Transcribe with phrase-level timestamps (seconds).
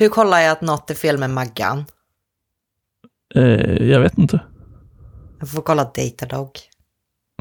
[0.00, 1.84] Hur kollar jag att något är fel med Maggan?
[3.34, 3.42] Eh,
[3.88, 4.40] jag vet inte.
[5.40, 6.50] Jag får kolla Datadog.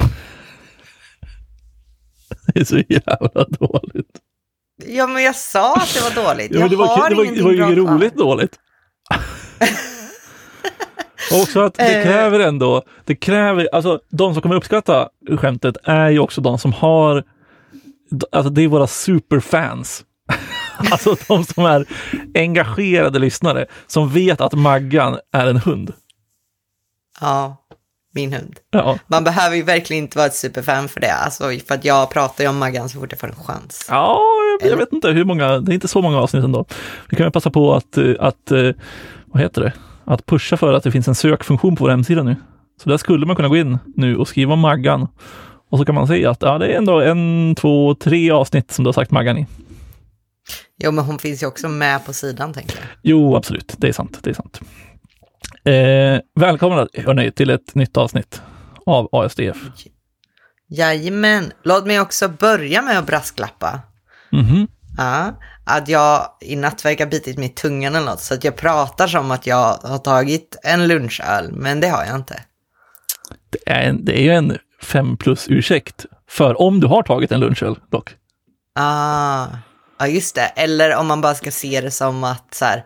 [2.54, 4.20] Det är så jävla dåligt.
[4.86, 6.52] Ja, men jag sa att det var dåligt.
[6.54, 7.94] Ja, Jag men det, var, har det, var, ingenting det var ju bra kvar.
[7.96, 8.60] roligt dåligt.
[11.34, 12.04] Och också att det Eh.
[12.04, 16.74] kräver ändå, det kräver, alltså de som kommer uppskatta skämtet är ju också de som
[16.74, 17.24] har,
[18.32, 20.06] alltså det är våra superfans.
[20.92, 21.86] Alltså de som är
[22.36, 25.94] engagerade lyssnare, som vet att Maggan är en hund.
[27.22, 27.58] Ja,
[28.14, 28.60] min hund.
[28.72, 31.14] Ja, Man behöver ju verkligen inte vara ett superfan för det.
[31.14, 33.86] Alltså, för att jag pratar ju om Maggan så fort jag får en chans.
[33.90, 34.22] ja
[34.62, 36.66] jag, jag vet inte hur många, det är inte så många avsnitt ändå.
[37.10, 38.70] Vi kan ju passa på att, eh, att, eh,
[39.26, 39.74] vad heter det,
[40.06, 42.36] att pusha för att det finns en sökfunktion på vår hemsida nu.
[42.84, 45.08] Så där skulle man kunna gå in nu och skriva Maggan.
[45.70, 48.84] Och så kan man se att ja, det är ändå en, två, tre avsnitt som
[48.84, 49.46] du har sagt Maggan i.
[50.78, 52.86] Jo, men hon finns ju också med på sidan, tänker jag.
[53.04, 53.76] Jo, absolut.
[53.78, 54.20] Det är sant.
[54.22, 54.62] Det är sant.
[55.64, 58.42] Eh, välkomna hörni, till ett nytt avsnitt
[58.86, 59.58] av ASDF.
[60.70, 61.52] Jajamän.
[61.64, 63.82] Låt mig också börja med att brasklappa.
[64.32, 64.68] Mhm.
[64.98, 68.56] Ja, att jag i natt verkar bitit mig i tungan eller något, så att jag
[68.56, 72.40] pratar som att jag har tagit en lunchöl, men det har jag inte.
[73.50, 77.32] Det, är en, det är ju en fem plus ursäkt för om du har tagit
[77.32, 78.16] en lunchöl dock.
[78.76, 79.48] Ah,
[80.00, 80.52] ja just det.
[80.56, 82.84] Eller om man bara ska se det som att så här,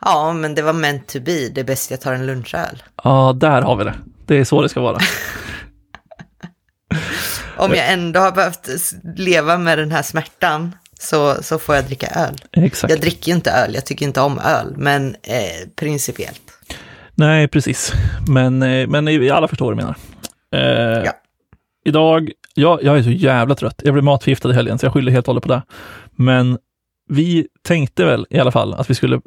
[0.00, 2.82] ja men det var meant to be, det är bäst jag tar en lunchöl.
[3.04, 3.94] Ja, där har vi det.
[4.26, 4.98] Det är så det ska vara.
[7.56, 8.68] Om jag ändå har behövt
[9.16, 12.34] leva med den här smärtan så, så får jag dricka öl.
[12.52, 12.90] Exakt.
[12.90, 16.42] Jag dricker ju inte öl, jag tycker inte om öl, men eh, principiellt.
[17.14, 17.92] Nej, precis.
[18.28, 19.96] Men, eh, men alla förstår vad du menar.
[20.54, 21.12] Eh, Ja.
[21.86, 23.80] Idag, jag, jag är så jävla trött.
[23.84, 25.62] Jag blev matförgiftad i helgen, så jag skyller helt och hållet på det.
[26.10, 26.58] Men
[27.08, 29.20] vi tänkte väl i alla fall att vi skulle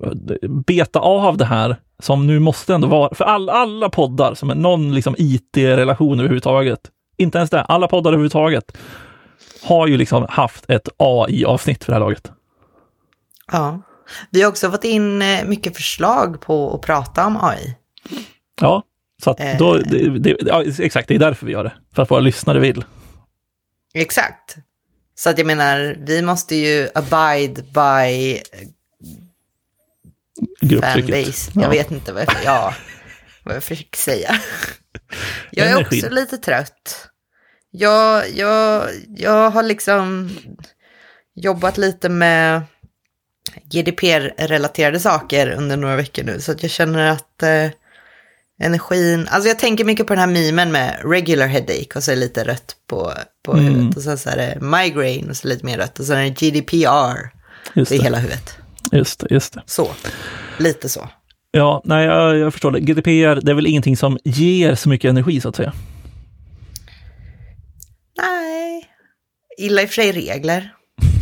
[0.65, 4.55] beta av det här som nu måste ändå vara, för all, alla poddar som är
[4.55, 6.79] någon liksom IT-relation överhuvudtaget,
[7.17, 8.77] inte ens det, alla poddar överhuvudtaget
[9.63, 12.31] har ju liksom haft ett AI-avsnitt för det här laget.
[13.51, 13.81] Ja.
[14.29, 17.75] Vi har också fått in eh, mycket förslag på att prata om AI.
[18.61, 18.83] Ja,
[19.23, 19.81] så att då, Eh.
[19.85, 21.73] det, det, ja, exakt, det är därför vi gör det.
[21.95, 22.83] För att våra lyssnare vill.
[23.93, 24.55] Exakt.
[25.15, 28.39] Så att jag menar, vi måste ju abide by
[30.81, 31.51] fanbase.
[31.55, 31.69] Jag Ja.
[31.69, 32.73] vet inte vad jag, ja,
[33.43, 34.35] vad jag försöker säga.
[35.51, 35.99] Jag är Energin.
[36.05, 37.07] också lite trött.
[37.71, 40.29] Jag, jag, jag har liksom
[41.35, 42.61] jobbat lite med
[43.71, 46.39] GDPR-relaterade saker under några veckor nu.
[46.41, 47.67] Så att jag känner att eh,
[48.59, 52.15] energin, alltså jag tänker mycket på den här memen med regular headache och så är
[52.15, 53.13] det lite rött på,
[53.45, 53.65] på Mm.
[53.65, 53.97] huvudet.
[53.97, 55.99] Och sen så är det migraine och så lite mer rött.
[55.99, 57.29] Och sen är det GDPR
[57.73, 58.03] Just i det.
[58.03, 58.57] hela huvudet.
[58.91, 59.61] Just det, just det.
[59.65, 59.87] Så,
[60.57, 61.09] lite så.
[61.51, 62.79] Ja, nej, jag, jag förstår det.
[62.79, 65.73] GDPR, det är väl ingenting som ger så mycket energi så att säga.
[68.17, 68.89] Nej,
[69.57, 70.73] illa i och för sig regler.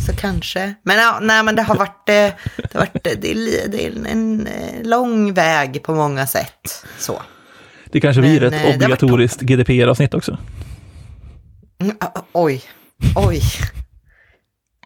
[0.08, 0.74] Så kanske.
[0.82, 2.14] Men, ja, nej, men det har varit, eh,
[2.56, 6.86] det har varit det är, det är en eh, lång väg på många sätt.
[6.98, 7.22] Så.
[7.84, 10.38] Det kanske blir eh, ett varit obligatoriskt GDPR-avsnitt också.
[11.80, 11.96] Mm,
[12.32, 12.62] Oj,
[13.16, 13.40] oj.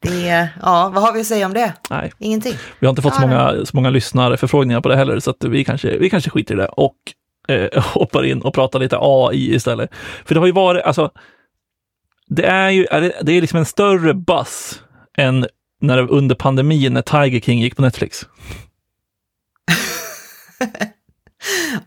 [0.03, 1.73] Det, ja, vad har vi att säga om det?
[1.91, 2.55] Nej, Ingenting.
[2.79, 5.99] vi har inte fått så många, så många lyssnarförfrågningar på det heller, så vi kanske,
[5.99, 6.97] vi kanske skiter i det och
[7.49, 9.91] eh, hoppar in och pratar lite AI istället.
[10.25, 11.11] För det har ju varit, alltså,
[12.27, 12.87] det är ju,
[13.23, 14.83] det är liksom en större buzz
[15.19, 15.47] än
[15.81, 18.27] när under pandemin när Tiger King gick på Netflix.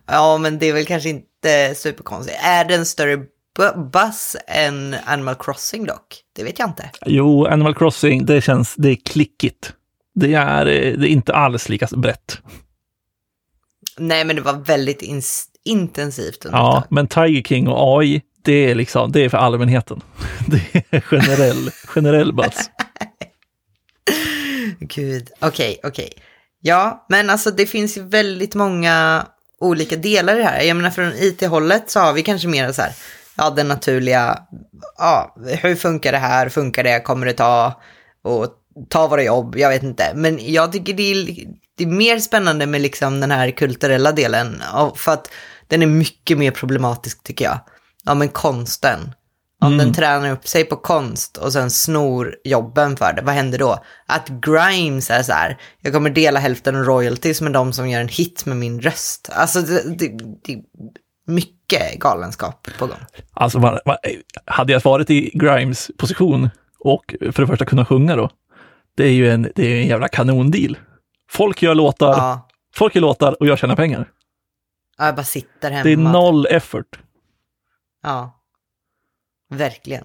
[0.08, 2.38] Ja, men det är väl kanske inte superkonstigt.
[2.44, 3.16] Är det en större
[3.59, 6.22] bu- buzz än Animal Crossing dock?
[6.36, 6.90] Det vet jag inte.
[7.06, 9.74] Jo, Animal Crossing, det känns, det är klickigt.
[10.16, 12.38] Det är, det är inte alls lika brett.
[13.97, 18.53] Nej, men det var väldigt ins- intensivt under Ja, men Tiger King och AI, det
[18.72, 20.02] är liksom, det är för allmänheten.
[20.47, 22.69] Det är generell, generell buzz.
[24.80, 26.13] Gud, okej, okej.
[26.62, 29.25] Ja, men alltså det finns ju väldigt många
[29.60, 30.62] olika delar i det här.
[30.62, 32.92] Jag menar från IT-hållet så har vi kanske mer så här,
[33.36, 34.39] ja den naturliga,
[34.98, 37.81] ja hur funkar det här, funkar det, kommer det ta,
[38.24, 38.48] och
[38.89, 40.12] ta våra jobb, jag vet inte.
[40.16, 41.25] Men jag tycker det är,
[41.77, 44.63] det är mer spännande med liksom den här kulturella delen,
[44.95, 45.31] för att
[45.68, 47.60] den är mycket mer problematisk tycker jag.
[48.06, 49.00] Ja men konsten.
[49.62, 53.57] Om den tränar upp sig på konst och sen snor jobben för det, vad händer
[53.60, 53.78] då?
[54.06, 58.02] Att Grimes är så här, jag kommer dela hälften av royalties med de som gör
[58.02, 59.30] en hit med min röst.
[59.34, 60.07] Alltså det, det,
[60.44, 60.62] det är
[61.28, 62.98] mycket galenskap på gång.
[63.34, 63.96] Alltså, man, man,
[64.46, 66.50] hade jag varit i Grimes position
[66.80, 68.30] och för det första kunna sjunga då,
[68.98, 70.78] det är ju en, det är en jävla kanondeal.
[71.31, 72.48] Folk gör låtar, Ja.
[72.75, 74.10] folk gör låtar och jag tjänar pengar.
[74.98, 75.84] ja, jag bara sitter hemma.
[75.84, 77.00] Det är noll effort.
[78.04, 78.31] Ja.
[79.57, 80.04] Verkligen.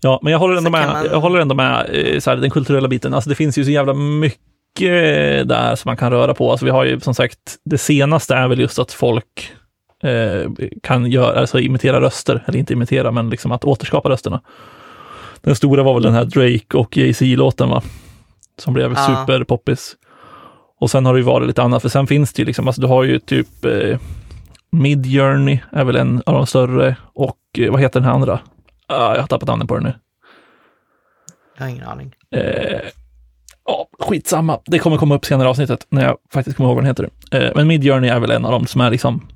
[0.00, 2.36] Ja, men jag håller ändå Så med, man- jag håller ändå med eh, så här,
[2.36, 3.14] den kulturella biten.
[3.14, 6.50] Alltså det finns ju så jävla mycket där som man kan röra på.
[6.50, 9.52] Alltså vi har ju som sagt, det senaste är väl just att folk
[10.02, 10.50] eh,
[10.82, 14.40] kan göra, alltså imitera röster, eller inte imitera, men liksom att återskapa rösterna.
[15.40, 17.82] Den stora var väl den här Drake och Jay-Z-låten va?
[18.58, 19.06] Som blev Ja.
[19.26, 19.96] superpoppis.
[20.80, 22.80] Och sen har det ju varit lite annat, för sen finns det ju liksom, alltså
[22.82, 23.98] du har ju typ eh,
[24.80, 28.40] Midjourney är väl en av de större och eh, vad heter den här andra?
[28.86, 29.94] Ah, jag har tappat namnet på den nu.
[31.56, 32.14] Jag har ingen aning.
[32.30, 32.80] Eh,
[33.64, 34.60] ja, skitsamma.
[34.66, 37.10] Det kommer komma upp senare i avsnittet när jag faktiskt kommer ihåg vad den heter.
[37.32, 39.28] Eh, men Midjourney är väl en av dem som är liksom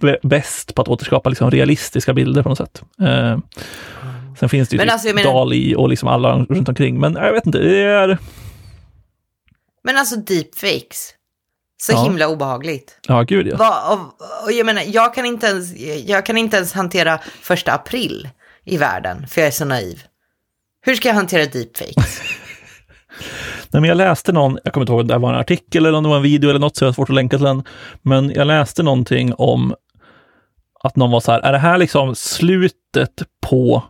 [0.00, 2.82] bä- bäst på att återskapa liksom realistiska bilder på något sätt.
[3.00, 3.38] Eh,
[4.38, 7.00] sen finns det ju Men typ alltså, menar- Dali och liksom alla runt omkring.
[7.00, 8.18] Men jag vet inte, det är...
[9.84, 11.14] Men alltså deepfakes.
[11.82, 12.02] Så Ja.
[12.02, 12.98] himla obehagligt.
[13.08, 13.56] Ja, gud ja.
[13.56, 13.98] Va, och,
[14.46, 15.76] och jag menar, jag kan, inte ens,
[16.08, 18.28] jag kan inte ens hantera första april
[18.64, 20.02] i världen, för jag är så naiv.
[20.82, 22.20] Hur ska jag hantera deepfakes?
[23.70, 25.98] Nej, men jag läste någon, jag kommer inte ihåg om det var en artikel eller
[25.98, 27.62] om det var en video eller något, så jag har svårt att länka till den.
[28.02, 29.74] Men jag läste någonting om
[30.82, 33.82] att någon var så här, är det här liksom slutet på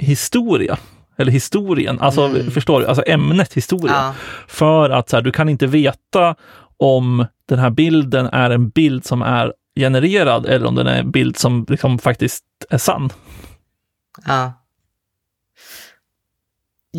[0.00, 0.78] historia?
[1.18, 2.50] Eller historien, alltså Mm.
[2.50, 3.92] förstår du, alltså ämnet historia.
[3.94, 4.14] ja,
[4.48, 6.34] För att så här, du kan inte veta
[6.78, 11.10] om den här bilden är en bild som är genererad eller om den är en
[11.10, 13.10] bild som liksom faktiskt är sann.
[14.26, 14.62] ja.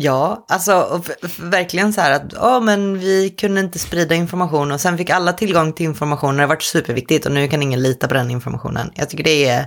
[0.00, 1.02] Ja, alltså
[1.40, 5.32] verkligen så här att ja, men vi kunde inte sprida information och sen fick alla
[5.32, 6.36] tillgång till information.
[6.36, 8.90] Det har varit superviktigt och nu kan ingen lita på den informationen.
[8.94, 9.66] Jag tycker det är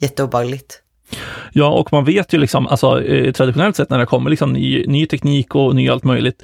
[0.00, 0.82] jätteobehagligt.
[1.52, 4.86] Ja, och man vet ju liksom, alltså eh, traditionellt sett när det kommer liksom ny,
[4.86, 6.42] ny teknik och ny allt möjligt,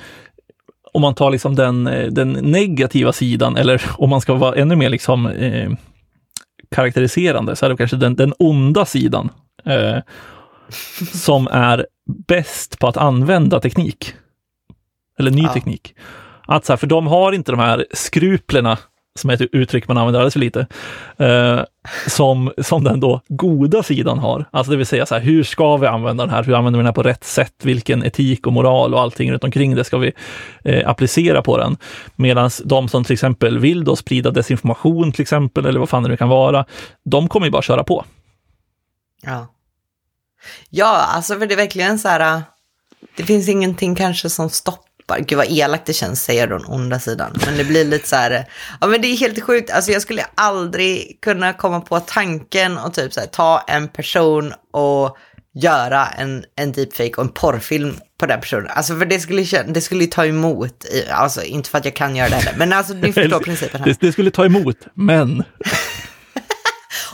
[0.94, 4.76] om man tar liksom den, eh, den negativa sidan, eller om man ska vara ännu
[4.76, 5.70] mer liksom eh,
[6.70, 9.28] karaktäriserande, så är det kanske den, den onda sidan
[9.64, 9.98] eh,
[11.12, 11.86] som är
[12.28, 14.14] bäst på att använda teknik.
[15.18, 15.52] Eller ny Ja.
[15.52, 15.94] teknik.
[16.46, 18.78] Att så här, för de har inte de här skruplerna,
[19.18, 20.66] som är ett uttryck man använder alldeles för lite,
[21.16, 21.60] eh,
[22.06, 24.44] som, som den då goda sidan har.
[24.50, 26.44] Alltså det vill säga, så här, hur ska vi använda den här?
[26.44, 27.54] Hur använder vi den här på rätt sätt?
[27.62, 30.12] Vilken etik och moral och allting runt omkring det ska vi
[30.64, 31.76] eh, applicera på den?
[32.16, 36.08] Medan de som till exempel vill då sprida desinformation till exempel, eller vad fan det
[36.08, 36.64] nu kan vara,
[37.04, 38.04] de kommer ju bara köra på.
[39.22, 39.46] Ja.
[40.70, 42.42] Ja, alltså för det är verkligen så här, eh,
[43.16, 47.32] det finns ingenting kanske som stoppar, gud vad elakt det känns säga den onda sidan,
[47.46, 48.46] men det blir lite så här,
[48.80, 52.94] ja men det är helt sjukt, alltså jag skulle aldrig kunna komma på tanken och
[52.94, 55.16] typ så här, ta en person och
[55.56, 58.66] göra en, en deepfake och en porrfilm på den personen.
[58.70, 62.16] Alltså för det skulle, det skulle ta emot, i- alltså inte för att jag kan
[62.16, 63.86] göra det heller, men alltså ni förstår principen här.
[63.88, 65.44] Det, det skulle ta emot, men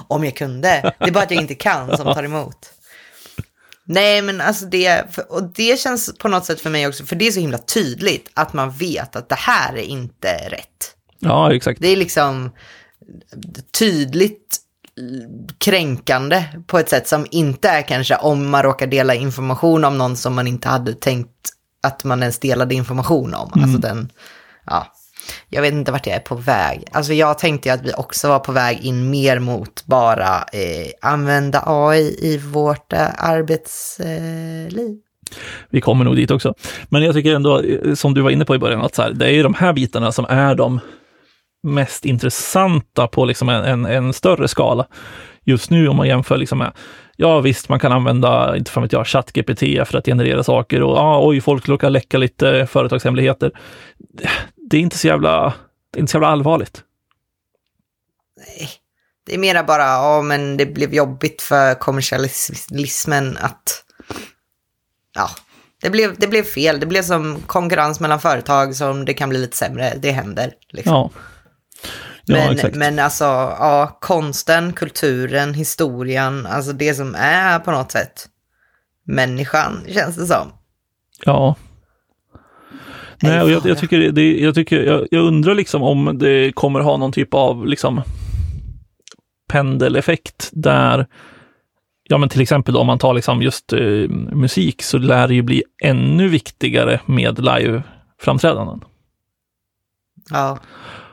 [0.09, 0.95] Om jag kunde.
[0.99, 2.57] Det är bara att jag inte kan som tar emot.
[3.93, 7.27] Nej, men alltså det, och det känns på något sätt för mig också, för det
[7.27, 10.95] är så himla tydligt att man vet att det här är inte rätt.
[11.19, 11.81] ja, exakt.
[11.81, 12.51] Det är liksom
[13.79, 14.59] tydligt
[15.59, 20.17] kränkande på ett sätt som inte är kanske om man råkar dela information om någon
[20.17, 21.51] som man inte hade tänkt
[21.83, 23.51] att man ens delade information om.
[23.63, 24.13] Alltså den,
[24.67, 24.87] ja,
[25.49, 26.85] jag vet inte vart jag är på väg.
[26.93, 30.91] Alltså jag tänkte ju att vi också var på väg in mer mot bara eh,
[31.00, 34.99] använda AI i vårt eh, arbetsliv.
[35.71, 36.55] Vi kommer nog dit också.
[36.89, 39.11] Men jag tycker ändå, eh, som du var inne på i början, att så här,
[39.11, 40.81] det är ju de här bitarna som är de
[41.62, 44.87] mest intressanta på liksom en, en, en större skala.
[45.45, 46.73] Just nu om man jämför liksom med,
[47.17, 50.97] ja visst, man kan använda, inte fan vet jag, ChatGPT för att generera saker och
[50.97, 53.53] ja, oj, folk råkar läcka lite företagshemligheter.
[54.71, 55.55] Det är inte så jävla,
[55.91, 56.83] det är inte så jävla allvarligt.
[58.37, 58.71] Nej,
[59.27, 63.85] det är mera bara, ja men det blev jobbigt för kommersialismen att,
[65.15, 65.31] ja,
[65.83, 66.81] det blev, det blev fel.
[66.81, 69.95] Det blev som konkurrens mellan företag som det kan bli lite sämre.
[69.97, 70.53] Det händer.
[70.69, 70.93] Liksom.
[70.93, 71.11] Ja,
[72.25, 72.77] ja men, exakt.
[72.77, 78.29] men alltså, ja, konsten, kulturen, historien, alltså det som är på något sätt
[79.07, 80.53] människan, känns det som.
[81.25, 81.57] Ja.
[83.23, 83.75] Nej, och jag, jag ja.
[83.75, 87.67] tycker, det, jag, tycker jag, jag undrar liksom om det kommer ha någon typ av
[87.67, 88.03] liksom
[89.49, 91.07] pendeleffekt där,
[92.09, 95.43] ja men till exempel om man tar liksom just eh, musik så lär det ju
[95.43, 98.81] bli ännu viktigare med live-framträdanden.
[100.31, 100.59] Ja,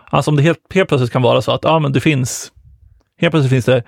[0.09, 2.51] Alltså om det helt, helt plötsligt kan vara så att, ja men det finns,
[3.21, 3.83] helt plötsligt finns det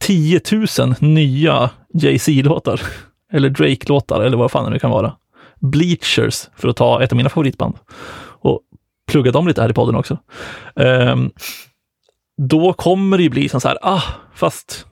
[0.00, 0.40] 10
[0.78, 2.80] 000 nya Jay-Z-låtar,
[3.32, 5.16] eller Drake-låtar, eller vad fan det nu kan vara.
[5.60, 7.76] Bleachers, för att ta ett av mina favoritband.
[8.42, 8.60] Och
[9.06, 10.18] plugga dem lite här i podden också.
[10.74, 11.30] Um,
[12.36, 14.02] då kommer det ju bli som så här, ah,
[14.34, 14.86] fast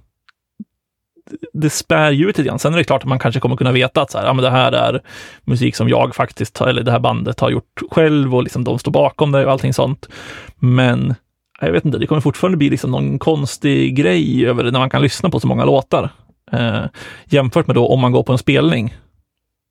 [1.53, 2.59] det spär ju ut lite grann.
[2.59, 4.45] Sen är det klart att man kanske kommer kunna veta att så här, ja, men
[4.45, 5.03] det här är
[5.45, 8.93] musik som jag faktiskt, eller det här bandet har gjort själv och liksom de står
[8.93, 10.09] bakom det och allting sånt.
[10.57, 11.15] Men
[11.61, 14.91] jag vet inte, det kommer fortfarande bli liksom någon konstig grej över det när man
[14.91, 16.11] kan lyssna på så många låtar.
[16.53, 16.85] Eh,
[17.25, 18.97] jämfört med då om man går på en spelning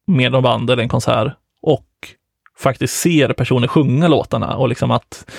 [0.08, 1.88] med någon band eller en konsert och
[2.58, 5.32] faktiskt ser personer sjunga låtarna och liksom att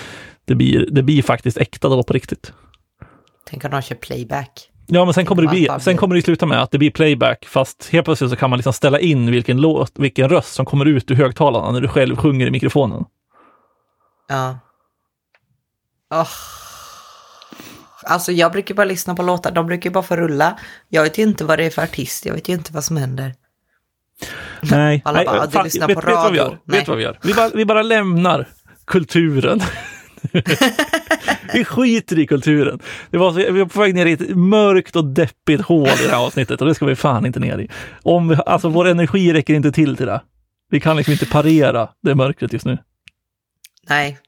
[0.45, 2.53] det blir, det blir faktiskt äkta då på riktigt.
[3.51, 4.71] Tänk om de kör playback.
[4.87, 7.45] Ja, men sen kommer, det bli, sen kommer det sluta med att det blir playback,
[7.45, 10.85] fast helt plötsligt så kan man liksom ställa in vilken låt, vilken röst som kommer
[10.85, 13.05] ut ur högtalarna när du själv sjunger i mikrofonen.
[14.29, 14.59] Ja.
[16.11, 16.29] Oh.
[18.03, 20.59] Alltså jag brukar bara lyssna på låtar, de brukar bara få rulla.
[20.89, 22.97] Jag vet ju inte vad det är för artist, jag vet ju inte vad som
[22.97, 23.35] händer.
[24.61, 26.53] Nej, Alla bara, nej, du lyssnar på vet, vet vad vi radio.
[26.67, 26.79] gör?
[26.79, 27.19] Vet vad vi gör?
[27.23, 28.47] Vi bara, vi bara lämnar
[28.87, 29.61] kulturen.
[31.53, 32.79] vi skiter i kulturen.
[33.11, 36.05] Det var så, vi var på väg ner i ett mörkt och deppigt hål i
[36.07, 37.69] det här avsnittet och det ska vi fan inte ner i.
[38.03, 40.21] Om vi, alltså vår energi räcker inte till till det.
[40.71, 42.79] Vi kan liksom inte parera det mörkret just nu.
[43.89, 44.19] Nej,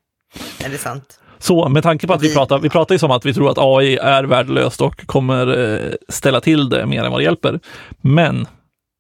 [0.65, 1.21] är det sant?
[1.39, 3.51] Så med tanke på att vi, Vi- pratar, vi pratar ju som att vi tror
[3.51, 7.61] att AI är värdelöst och kommer eh, ställa till det mer än vad det hjälper.
[8.01, 8.47] Men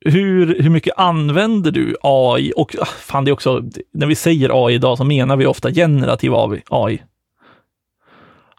[0.04, 2.52] hur, hur mycket använder du AI?
[2.56, 5.70] Och ah, fan, det är också, när vi säger AI idag så menar vi ofta
[5.72, 6.32] generativ
[6.70, 7.02] AI.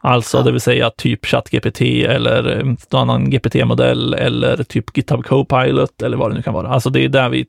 [0.04, 0.44] Alltså Ja.
[0.44, 6.18] det vill säga typ ChatGPT eller eh, någon annan GPT-modell eller typ GitHub Copilot eller
[6.18, 6.68] vad det nu kan vara.
[6.68, 7.46] Alltså det är där vi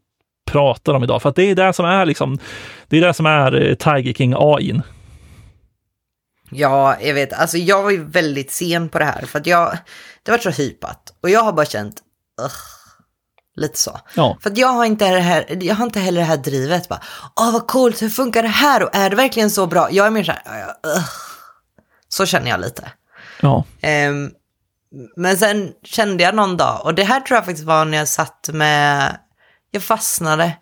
[0.50, 2.38] pratar om idag, för att det är det som är liksom,
[2.88, 4.80] det är det som är eh, Tiger King AI.
[6.50, 7.32] Ja, jag vet.
[7.32, 9.78] Alltså jag var ju väldigt sen på det här för att jag,
[10.22, 11.14] det var så hypat.
[11.22, 11.94] Och jag har bara känt,
[12.42, 12.52] ugh,
[13.56, 14.00] lite så.
[14.14, 16.88] Ja, För att jag har inte det här, jag har inte heller det här drivet
[16.88, 17.00] bara,
[17.40, 19.88] åh vad coolt, hur funkar det här och är det verkligen så bra?
[19.90, 20.64] Jag är mer så här,
[20.96, 21.04] ugh.
[22.08, 22.92] så känner jag lite.
[23.40, 23.64] ja.
[23.80, 24.30] Ehm,
[25.16, 28.08] men sen kände jag någon dag, och det här tror jag faktiskt var när jag
[28.08, 29.16] satt med,
[29.70, 30.52] jag fastnade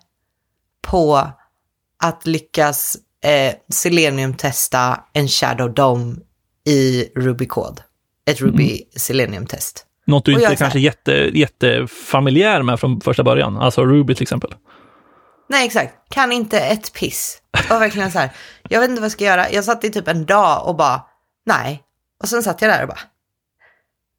[0.81, 1.31] på
[2.03, 6.15] att lyckas eh, Selenium-testa en Shadow Dome
[6.65, 7.81] i Ruby Code.
[8.25, 9.85] Ett Ruby Selenium-test.
[10.05, 14.15] Något du Och inte är är kanske jätte, jättefamiljär med från första början, alltså Ruby
[14.15, 14.53] till exempel.
[15.49, 15.93] Nej, exakt.
[16.09, 17.41] Kan inte ett piss.
[17.51, 18.29] Det var verkligen så här,
[18.69, 19.51] jag vet inte vad jag ska göra.
[19.51, 21.01] Jag satt i typ en dag och bara,
[21.45, 21.83] nej.
[22.21, 22.99] Och sen satt jag där och bara,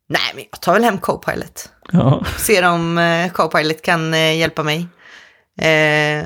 [0.08, 1.70] nej men jag tar väl hem Copilot.
[1.92, 4.86] Ja, ser om eh, Copilot kan eh, hjälpa mig.
[5.60, 6.24] Eh,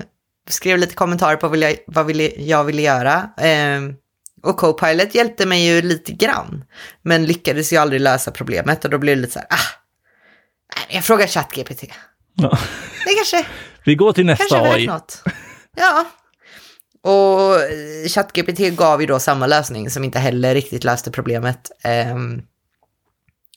[0.49, 3.31] skrev lite kommentarer på vad jag, vad jag ville göra.
[4.47, 6.65] Och Copilot hjälpte mig ju lite grann.
[7.03, 9.77] Men lyckades ju aldrig lösa problemet och då blev det lite så här, ah,
[10.89, 11.85] jag frågar ChatGPT.
[12.35, 12.59] ja.
[13.07, 13.47] Det kanske,
[13.85, 14.87] Vi går till nästa kanske AI.
[14.87, 15.23] något.
[15.77, 16.05] Ja.
[17.03, 21.71] Och eh, ChatGPT gav ju då samma lösning som inte heller riktigt löste problemet.
[21.83, 22.43] Ehm,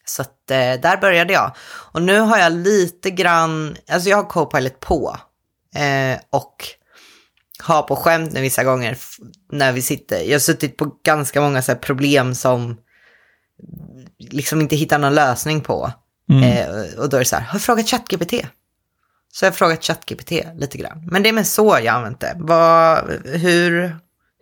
[0.06, 1.56] så att eh, där började jag.
[1.92, 5.18] Och nu har jag lite grann, alltså jag har Copilot på.
[5.76, 6.56] Eh, och
[7.62, 8.98] har på skämt nu vissa gånger
[9.52, 10.24] när vi sitter.
[10.24, 12.78] Jag har suttit på ganska många så problem som
[14.18, 15.92] liksom inte hittar någon lösning på.
[16.30, 16.44] Mm.
[16.44, 18.34] Eh, och då är det så här, har jag frågat ChatGPT?
[19.32, 21.08] Så jag har frågat ChatGPT lite grann.
[21.12, 22.34] Men det är med så jag använt det.
[22.38, 23.96] Vad, hur,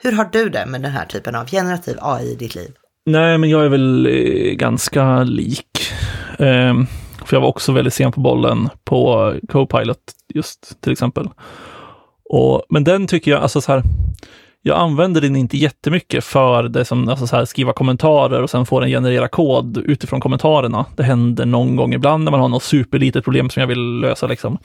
[0.03, 2.71] hur har du det med den här typen av generativ AI i ditt liv?
[3.05, 5.91] Nej, men jag är väl eh, ganska lik.
[6.39, 6.87] Ehm,
[7.25, 9.97] för jag var också väldigt sen på bollen på Copilot
[10.33, 11.29] just till exempel.
[12.29, 13.83] Och, men den tycker jag, alltså så här,
[14.61, 18.65] jag använder den inte jättemycket för det som, alltså så här, skriva kommentarer och sen
[18.65, 20.85] få den generera kod utifrån kommentarerna.
[20.95, 24.27] Det händer någon gång ibland när man har något superlitet problem som jag vill lösa
[24.27, 24.57] liksom.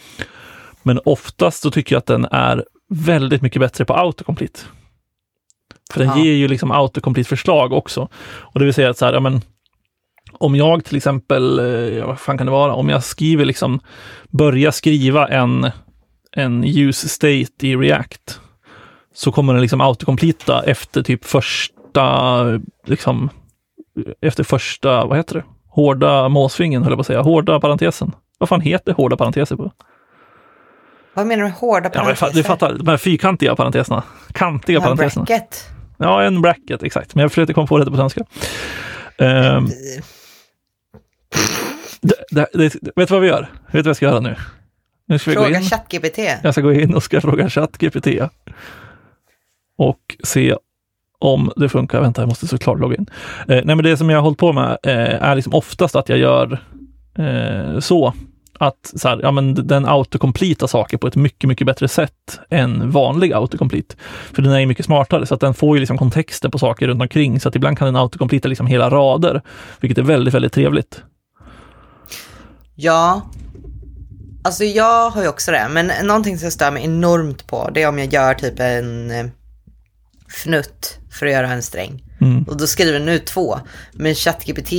[0.83, 4.61] Men oftast så tycker jag att den är väldigt mycket bättre på autocomplete.
[5.92, 6.25] För den Ja.
[6.25, 8.09] ger ju liksom autocomplete förslag också.
[8.25, 9.40] Och det vill säga att så här, ja, men,
[10.33, 13.81] om jag till exempel, eh, ja, vad fan kan det vara, om jag skriver liksom,
[14.28, 15.71] börjar skriva en,
[16.36, 18.40] en use state i React,
[19.14, 22.42] så kommer den liksom autocompleta efter typ första,
[22.86, 23.30] liksom,
[24.22, 25.44] efter första, vad heter det?
[25.68, 28.12] Hårda måsvingen, höll jag på att säga, hårda parentesen.
[28.38, 29.72] Vad fan heter hårda parenteser på?
[31.14, 32.32] Vad menar du med hårda Ja, parenteser?
[32.34, 34.02] du fattar, de här fyrkantiga parenteserna.
[34.32, 35.24] Kantiga Ja, parenteserna.
[35.24, 35.68] bracket.
[35.96, 37.14] Ja, en bracket, exakt.
[37.14, 38.24] Men jag försökte komma på det på svenska.
[39.18, 39.66] Ehm,
[42.00, 43.40] det, det, det, vet du vad vi gör?
[43.40, 44.36] Vet du vad jag ska göra nu?
[45.12, 45.64] Nu ska vi gå Fråga in.
[45.64, 46.19] ChatGPT.
[46.42, 48.07] Jag ska gå in och ska fråga ChatGPT.
[49.78, 50.57] Och se
[51.19, 52.00] om det funkar.
[52.00, 53.07] Vänta, jag måste såklart logga in.
[53.49, 56.09] Eh, nej, men det som jag har hållit på med eh, är liksom oftast att
[56.09, 56.59] jag gör
[57.19, 58.14] eh, så
[58.59, 62.90] att så här, ja, men den autocompletar saker på ett mycket, mycket bättre sätt än
[62.90, 63.95] vanlig autocomplete.
[64.33, 66.88] För den är ju mycket smartare, så att den får ju liksom kontexter på saker
[66.88, 69.42] runt omkring, så att ibland kan den autocompleta liksom hela rader,
[69.81, 71.02] vilket är väldigt, väldigt trevligt.
[72.75, 73.23] Ja,
[74.42, 77.82] alltså jag har ju också det, men någonting som jag stör mig enormt på, det
[77.82, 79.26] är om jag gör typ en eh,
[80.28, 82.04] fnutt för att göra en sträng.
[82.20, 82.42] Mm.
[82.42, 83.58] Och då skriver den ut två,
[83.92, 84.72] men ChatGPT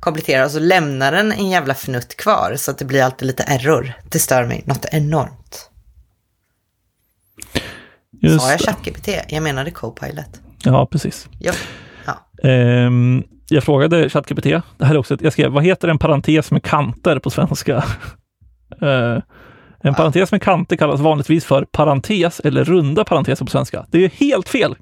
[0.00, 3.42] kompletterar och så lämnar den en jävla fnutt kvar, så att det blir alltid lite
[3.42, 3.92] error.
[4.10, 5.70] Det stör mig något enormt.
[8.22, 8.60] Just Sa jag.
[8.60, 9.08] ChatGPT?
[9.28, 10.40] Jag menade Copilot.
[10.62, 11.28] Ja, precis.
[11.38, 11.52] Ja.
[12.06, 12.48] ja.
[12.48, 14.44] Ehm, jag frågade ChatGPT,
[14.78, 17.84] det här är också ett, jag skrev, vad heter en parentes med kanter på svenska?
[18.82, 19.22] Eh,
[19.80, 23.86] en parentes med kanter kallas vanligtvis för parentes eller runda parenteser på svenska.
[23.90, 24.76] Det är helt fel!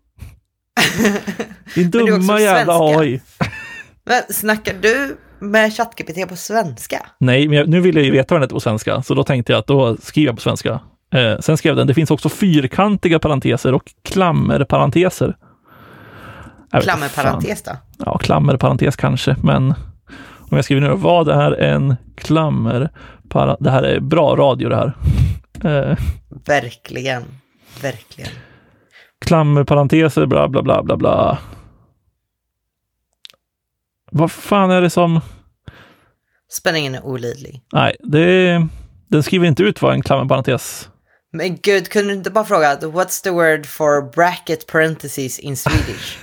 [1.74, 2.72] Din dumma jävla.
[2.78, 3.20] AI.
[4.06, 7.06] Men snackar du med ChatGPT på svenska?
[7.18, 9.24] Nej, men jag, nu vill jag ju veta vad den heter på svenska, så då
[9.24, 10.80] tänkte jag att då skriver jag på svenska.
[11.14, 15.36] Eh, sen skrev den, det finns också fyrkantiga parenteser och klammerparenteser.
[16.82, 17.72] Klammerparentes då?
[17.98, 19.74] ja, klammerparentes kanske, men
[20.54, 22.90] om jag skriver nu, vad är en klammer?
[23.60, 24.96] Det här är bra radio det här.
[25.64, 25.98] Eh,
[26.46, 27.22] Verkligen.
[27.82, 28.30] Verkligen.
[29.26, 31.38] klammerparenteser, bla bla bla bla bla.
[34.10, 35.20] Vad fan är det som...
[36.52, 37.62] Spänningen är olidlig.
[37.72, 38.66] Nej, det,
[39.08, 40.88] den skriver inte ut vad en klammerparentes...
[41.32, 46.18] Men gud, kunde du inte bara fråga what's the word for bracket parentheses in Swedish?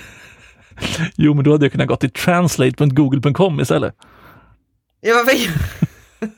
[1.16, 3.94] Jo, men då hade jag kunnat gå till translate.google.com istället.
[5.02, 5.26] Ja, vad,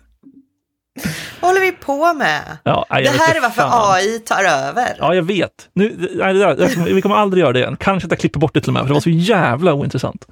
[1.40, 2.56] vad håller vi på med?
[2.64, 3.94] Ja, Det jag här är varför fan.
[3.94, 4.96] AI tar över.
[4.98, 5.68] Ja, jag vet.
[5.72, 7.76] Nu, nej, det där, vi kommer aldrig göra det igen.
[7.80, 10.26] Kanske att jag klipper bort det till och med, för det var så jävla ointressant.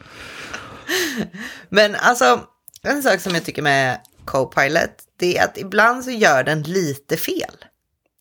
[1.69, 2.41] Men alltså,
[2.83, 7.17] en sak som jag tycker med Copilot, det är att ibland så gör den lite
[7.17, 7.55] fel.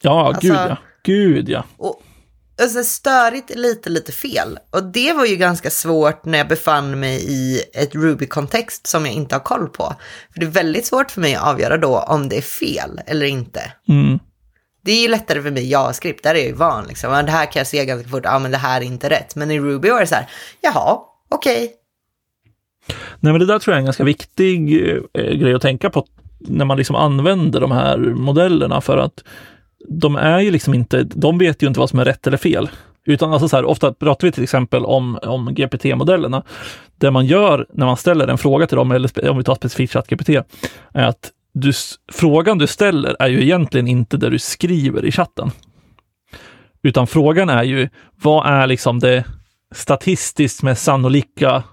[0.02, 0.78] Ja, Alltså- gud ja.
[1.04, 1.64] Gud ja.
[1.78, 2.02] Och
[2.62, 4.60] alltså, störigt lite, lite fel.
[4.70, 9.16] Och det var ju ganska svårt när jag befann mig i ett Ruby-kontext som jag
[9.16, 9.96] inte har koll på.
[10.34, 13.26] För det är väldigt svårt för mig att avgöra då om det är fel eller
[13.26, 13.72] inte.
[13.88, 14.20] Mm.
[14.84, 17.12] Det är ju lättare för mig i JavaScript, där är jag ju van liksom.
[17.26, 19.36] Det här kan jag se ganska fort, ja men det här är inte rätt.
[19.36, 20.30] Men i Ruby var det så här,
[20.62, 21.00] jaha,
[21.30, 21.74] okej.
[23.20, 26.06] Nej, men det där tror jag är en ganska viktig eh, grej att tänka på
[26.40, 29.24] när man liksom använder de här modellerna för att
[29.88, 32.70] de är ju liksom inte, de vet ju inte vad som är rätt eller fel.
[33.06, 36.44] Utan alltså så här, ofta pratar vi till exempel om, om GPT-modellerna.
[36.98, 39.94] Det man gör när man ställer en fråga till dem, eller om vi tar specifikt
[39.94, 40.30] ChatGPT,
[40.94, 41.72] är att du,
[42.12, 45.52] frågan du ställer är ju egentligen inte det du skriver i chatten.
[46.84, 47.90] Utan frågan är ju,
[48.22, 49.26] vad är liksom det
[49.76, 51.64] statistiskt mest sannolika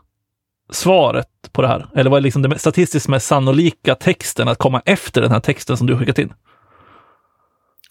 [0.72, 1.86] svaret på det här?
[1.94, 5.76] Eller vad är liksom det statistiskt mest sannolika texten att komma efter den här texten
[5.76, 6.32] som du skickat in?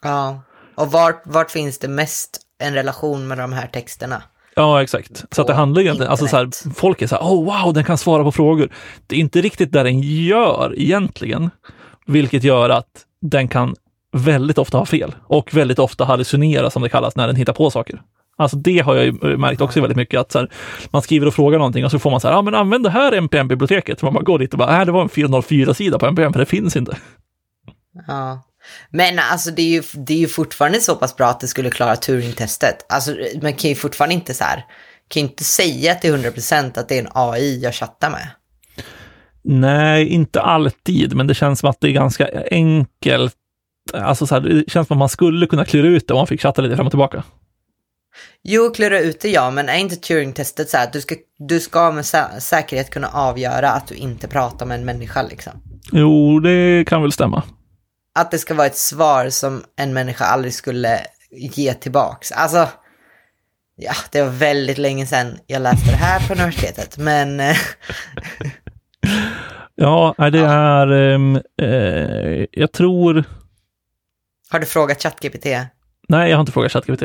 [0.04, 0.42] Ja,
[0.76, 4.24] och vart, vart finns det mest en relation med de här texterna?
[4.56, 5.26] Ja, exakt.
[5.32, 7.84] Så att det handlar egentligen, alltså så här, folk är så här, oh wow, den
[7.84, 8.70] kan svara på frågor.
[9.08, 11.50] Det är inte riktigt där den gör egentligen,
[12.06, 13.76] vilket gör att den kan
[14.12, 17.70] väldigt ofta ha fel och väldigt ofta hallucinera som det kallas när den hittar på
[17.70, 18.02] saker.
[18.38, 20.52] Alltså det har jag ju märkt också väldigt mycket att så här,
[20.90, 22.90] man skriver och frågar någonting och så får man så här, ja men använd det
[22.90, 24.02] här NPM-biblioteket.
[24.02, 26.46] Man bara går dit och bara, nej det var en 404-sida på NPM för det
[26.46, 26.98] finns inte.
[28.08, 28.42] Ja.
[28.90, 31.70] Men alltså det är, ju, det är ju fortfarande så pass bra att det skulle
[31.70, 32.86] klara Turing-testet.
[32.90, 34.66] Alltså man kan ju fortfarande inte så här,
[35.08, 38.28] kan ju inte säga till 100% att det är en AI jag chattar med.
[39.44, 43.34] Nej, inte alltid, men det känns som att det är ganska enkelt.
[43.94, 46.28] Alltså så här, det känns som att man skulle kunna klura ut det om man
[46.28, 47.24] fick chatta lite fram och tillbaka.
[48.44, 51.60] Jo, klura ut det ja, men är inte Turing-testet så här att du ska, du
[51.60, 55.54] ska med sä- säkerhet kunna avgöra att du inte pratar med en människa liksom?
[55.92, 57.44] Jo, det kan väl stämma.
[58.18, 61.00] Att det ska vara ett svar som en människa aldrig skulle
[61.32, 62.32] ge tillbaks.
[62.32, 62.68] Alltså,
[63.76, 67.56] ja, det var väldigt länge sedan jag läste det här på universitetet, men eh,
[69.76, 73.24] Ja, det är, ehm, eh, jag tror,
[74.50, 75.46] har du frågat ChatGPT?
[76.10, 77.02] nej, jag har inte frågat ChatGPT.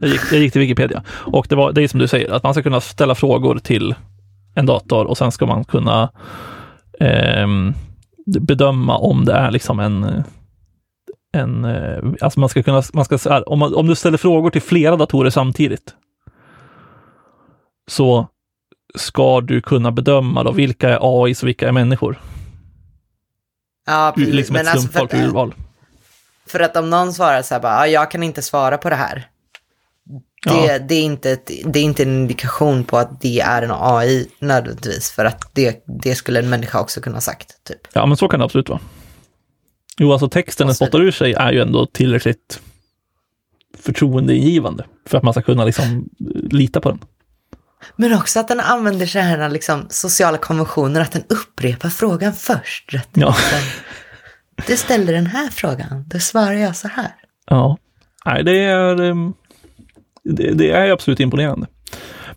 [0.00, 2.42] Jag gick, jag gick till Wikipedia och det var, det är som du säger, att
[2.42, 3.94] man ska kunna ställa frågor till
[4.54, 6.10] en dator och sen ska man kunna
[7.00, 7.74] ehm,
[8.26, 10.24] bedöma om det är liksom en,
[11.32, 14.62] en eh, alltså man ska kunna, man ska, om, man, om du ställer frågor till
[14.62, 15.94] flera datorer samtidigt
[17.90, 18.28] så
[18.94, 22.20] ska du kunna bedöma då vilka är AI och vilka är människor.
[23.86, 24.34] Ja, precis.
[24.34, 25.54] Liksom ett men alltså för, urval.
[26.46, 28.96] för att om någon svarar så här bara, "Ja, jag kan inte svara på det
[28.96, 29.28] här.
[30.44, 30.78] Det, Ja.
[30.78, 34.28] det, är inte ett, det är inte en indikation på att det är en AI
[34.38, 37.64] nödvändigtvis, för att det, det skulle en människa också kunna ha sagt.
[37.64, 37.78] Typ.
[37.92, 38.80] Ja, men så kan det absolut vara.
[39.98, 42.60] Jo, alltså texten den spottar ur sig är ju ändå tillräckligt
[43.78, 46.98] förtroendeingivande för att man ska kunna liksom eh, lita på den.
[47.96, 52.94] Men också att den använder så här liksom, sociala konventioner, att den upprepar frågan först.
[52.94, 53.36] Rätt Ja.
[54.66, 57.14] Du ställde den här frågan, då svarar jag så här.
[57.46, 57.78] Ja,
[58.26, 59.34] nej det är, ehm,
[60.24, 61.66] det, det är absolut imponerande.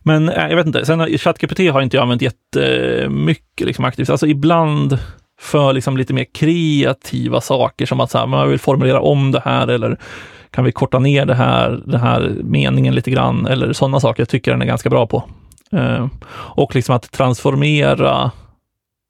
[0.03, 4.09] Men äh, jag vet inte, sen ChatGPT har inte jag använt jättemycket liksom aktivt.
[4.09, 4.97] Alltså ibland
[5.41, 9.41] för liksom lite mer kreativa saker som att så här, man vill formulera om det
[9.45, 9.97] här eller
[10.51, 14.51] kan vi korta ner det här, den här meningen lite grann eller sådana saker tycker
[14.51, 15.23] jag den är ganska bra på.
[15.71, 18.31] Eh, och liksom att transformera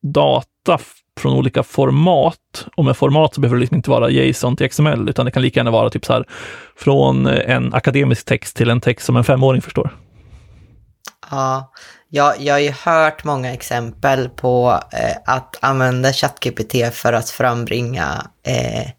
[0.04, 0.78] data
[1.20, 2.68] från olika format.
[2.76, 5.42] Och med format så behöver det liksom inte vara JSON till XML, utan det kan
[5.42, 6.26] lika gärna vara typ så här
[6.76, 9.92] från en akademisk text till en text som en femåring förstår.
[11.32, 11.72] Ja,
[12.10, 18.28] jag, jag har ju hört många exempel på eh, att använda ChatGPT för att frambringa
[18.44, 18.90] eh,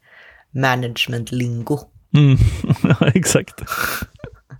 [0.50, 1.78] management-lingo.
[2.14, 2.36] Mm,
[2.82, 3.62] ja, exakt.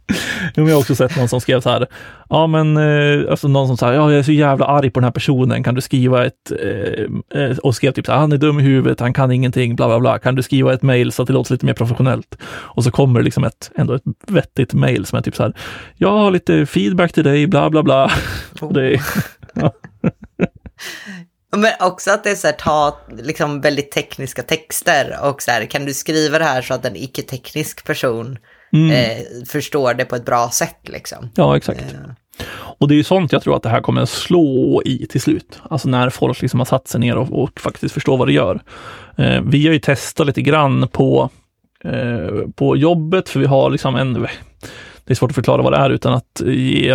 [0.55, 1.87] Jo, men jag har också sett någon som skrev så här,
[2.29, 5.05] ja men, eh, alltså någon som sa, ja jag är så jävla arg på den
[5.05, 8.37] här personen, kan du skriva ett, eh, eh, och skrev typ så här, han är
[8.37, 11.23] dum i huvudet, han kan ingenting, bla bla bla, kan du skriva ett mail så
[11.23, 12.39] att det låter lite mer professionellt?
[12.49, 15.53] Och så kommer det liksom ett, ändå ett vettigt mail som är typ så här,
[15.97, 18.11] jag har lite feedback till dig, bla bla bla.
[18.61, 18.73] Oh.
[18.73, 19.01] det
[19.55, 19.73] ja.
[21.57, 25.65] Men också att det är så här, ta liksom väldigt tekniska texter och så här,
[25.67, 28.39] kan du skriva det här så att en icke-teknisk person
[28.73, 31.31] mm, eh, förstår det på ett bra sätt liksom.
[31.35, 31.81] ja exakt.
[31.81, 32.47] Eh,
[32.79, 35.61] Och det är ju sånt jag tror att det här kommer slå i till slut.
[35.71, 38.61] Alltså när folk liksom har satt sig ner och, och faktiskt förstår vad det gör.
[39.17, 41.31] Eh, vi har ju testat lite grann på,
[41.85, 44.27] eh, på jobbet, för vi har liksom en
[45.05, 46.95] det är svårt att förklara vad det är utan att ge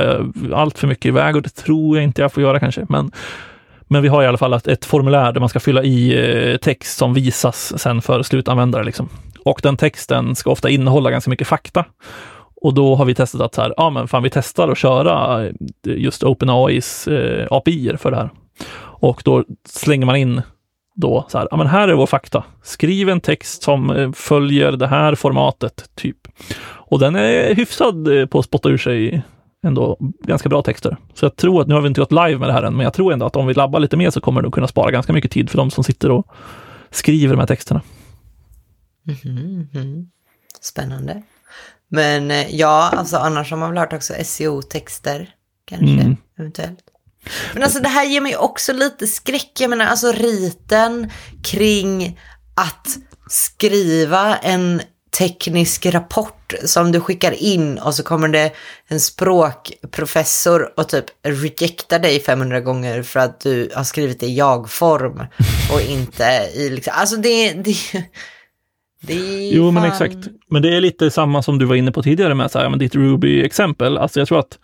[0.53, 2.85] allt för mycket iväg och det tror jag inte jag får göra kanske.
[2.89, 3.11] Men,
[3.87, 6.13] men vi har i alla fall ett, ett formulär där man ska fylla i
[6.51, 8.83] eh, text som visas sen för slutanvändare.
[8.83, 9.09] Liksom.
[9.45, 11.85] Och den texten ska ofta innehålla ganska mycket fakta.
[12.61, 15.45] Och då har vi testat att så här, ja men fan vi testar att köra
[15.45, 15.51] eh,
[15.83, 18.29] just OpenAIs eh, API för det här.
[18.79, 20.41] Och då slänger man in
[20.95, 22.43] då så här, ja men här är vår fakta.
[22.63, 26.17] Skriv en text som eh, följer det här formatet, typ.
[26.65, 29.23] Och den är hyfsad eh, på att spotta ur sig
[29.65, 30.97] ändå ganska bra texter.
[31.13, 32.83] Så jag tror att, nu har vi inte gått live med det här än, men
[32.83, 35.13] jag tror ändå att om vi labbar lite mer så kommer det kunna spara ganska
[35.13, 36.27] mycket tid för de som sitter och
[36.89, 37.81] skriver de här texterna
[39.03, 40.09] mhm, mhm.
[40.61, 41.23] Spännande.
[41.87, 45.29] Men eh, ja, alltså annars har man väl hört också SEO-texter,
[45.65, 46.17] kanske, Mm.
[46.39, 46.79] eventuellt.
[47.53, 49.51] Men alltså det här ger mig också lite skräck.
[49.59, 51.11] Jag menar alltså riten
[51.43, 52.19] kring
[52.55, 52.87] att
[53.29, 54.81] skriva en
[55.17, 58.51] teknisk rapport som du skickar in och så kommer det
[58.87, 64.35] en språkprofessor och typ rejectar dig 500 gånger för att du har skrivit det i
[64.37, 65.25] jag-form
[65.73, 67.75] och inte i liksom, alltså det, det,
[69.51, 70.17] Jo, men exakt.
[70.47, 72.79] Men det är lite samma som du var inne på tidigare med så här, men
[72.79, 73.97] ditt Ruby-exempel.
[73.97, 74.59] Alltså jag tror att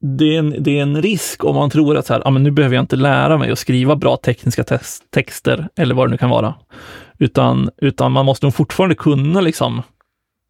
[0.00, 2.42] det är, en, det är en risk om man tror att så här, ja, men
[2.42, 4.64] nu behöver jag inte lära mig att skriva bra tekniska
[5.10, 6.54] texter eller vad det nu kan vara.
[7.18, 9.82] Utan, utan man måste nog fortfarande kunna liksom,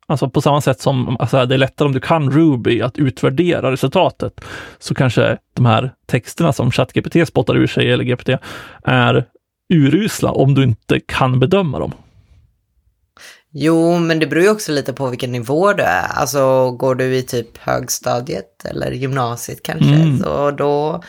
[0.06, 3.72] alltså på samma sätt som alltså det är lättare om du kan Ruby att utvärdera
[3.72, 4.40] resultatet,
[4.78, 8.28] så kanske de här texterna som ChatGPT spottar ur sig eller GPT
[8.82, 9.24] är
[9.74, 11.92] urusla om du inte kan bedöma dem.
[13.52, 16.06] Jo, men det beror ju också lite på vilken nivå du är.
[16.08, 20.18] Alltså går du i typ högstadiet eller gymnasiet kanske, Mm.
[20.18, 21.02] så då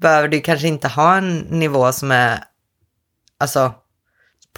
[0.00, 2.38] behöver du kanske inte ha en nivå som är,
[3.38, 3.72] alltså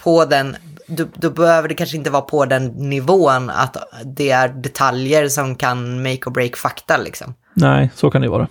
[0.03, 0.55] på den,
[0.87, 5.55] du, då behöver det kanske inte vara på den nivån att det är detaljer som
[5.55, 7.33] kan make or break fakta liksom.
[7.53, 8.47] Nej, så kan det vara.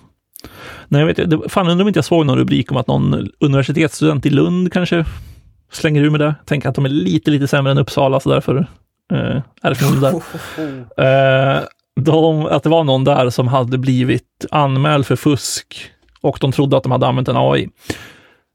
[0.88, 3.28] Nej, jag vet, det, fan undrar om inte jag såg någon rubrik om att någon
[3.40, 5.04] universitetsstudent i Lund kanske
[5.76, 6.34] slänger ur med det.
[6.46, 8.56] Tänker att de är lite, lite sämre än Uppsala, så därför
[9.12, 9.18] eh,
[9.62, 10.20] är det förmodligen
[10.56, 11.54] där.
[11.56, 11.62] Eh,
[12.00, 16.76] de, att det var någon där som hade blivit anmäld för fusk och de trodde
[16.76, 17.68] att de hade använt en AI.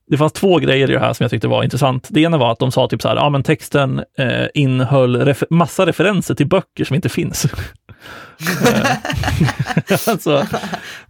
[0.08, 2.08] Det fanns två grejer i det här som jag tyckte var intressant.
[2.12, 5.47] Det ena var att de sa typ så här, ja men texten eh, innehöll refer-
[5.49, 7.45] massa referenser till böcker som inte finns.
[8.39, 10.45] Eh, alltså,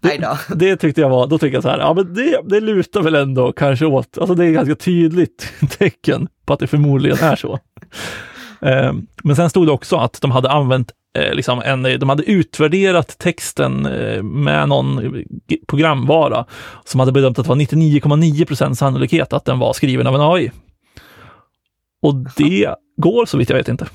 [0.01, 0.37] då.
[0.55, 3.15] det tyckte jag var, då tyckte jag så här, ja men det, det lutar väl
[3.15, 7.35] ändå kanske åt, alltså det är ett ganska tydligt tecken på att det förmodligen är
[7.35, 7.59] så.
[8.61, 12.23] Eh, men sen stod det också att de hade använt eh, liksom en, de hade
[12.23, 15.23] utvärderat texten eh, med någon
[15.67, 16.45] programvara
[16.85, 20.21] som hade bedömt att det var 99,9 procent sannolikhet att den var skriven av en
[20.21, 20.51] AI.
[22.01, 23.87] Och det går så vitt jag vet inte.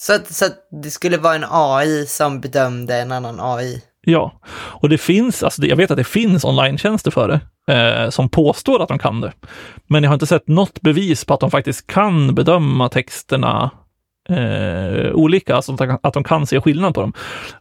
[0.00, 3.82] Så, att, så att det skulle vara en AI som bedömde en annan AI.
[4.00, 7.40] Ja, och det finns, alltså jag vet att det finns online-tjänster för det
[7.74, 9.32] eh, som påstår att de kan det.
[9.86, 13.70] Men jag har inte sett något bevis på att de faktiskt kan bedöma texterna
[14.28, 17.12] eh, olika, alltså att de kan se skillnad på dem.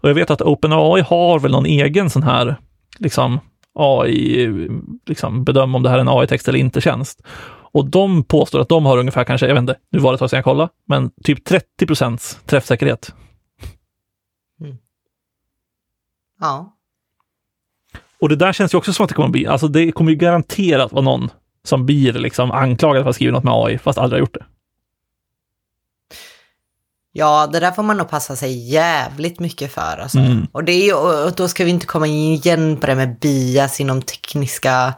[0.01, 2.55] Och jag vet att OpenAI har väl någon egen sån här
[2.99, 3.39] liksom
[3.79, 4.69] AI,
[5.05, 7.21] liksom bedöma om det här är en AI-text eller inte tjänst.
[7.77, 10.19] Och de påstår att de har ungefär kanske, jag vet inte, nu var det ett
[10.19, 13.13] tag sedan jag kollade, men typ 30 procents träffsäkerhet.
[14.61, 14.77] Mm.
[16.39, 16.77] Ja.
[18.21, 20.11] Och det där känns ju också som att det kommer att bli, alltså det kommer
[20.11, 21.29] ju garanterat vara någon
[21.63, 24.45] som blir liksom anklagad för att skriva något med AI, fast aldrig har gjort det.
[27.11, 29.97] Ja, det där får man nog passa sig jävligt mycket för.
[29.97, 30.19] Alltså.
[30.19, 30.47] Mm.
[30.51, 33.79] Och, det är ju, och då ska vi inte komma igen på det med bias
[33.79, 34.93] inom tekniska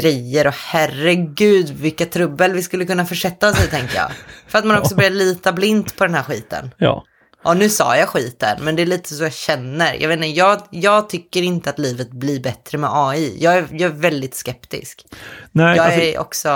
[0.00, 4.10] grejer och herregud vilka trubbel vi skulle kunna försätta oss i tänker jag.
[4.48, 6.70] För att man också börjar lita blint på den här skiten.
[6.76, 7.04] Ja.
[7.44, 9.94] Ja, nu sa jag skiten, men det är lite så jag känner.
[10.00, 13.36] Jag, vet inte, jag, jag tycker inte att livet blir bättre med AI.
[13.40, 15.04] Jag är, jag är väldigt skeptisk.
[15.52, 16.48] Nej, jag alltså, är också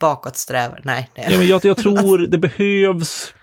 [0.00, 0.80] bakåtsträvare.
[0.84, 1.28] Nej, nej.
[1.30, 3.34] Ja, men jag, jag tror det behövs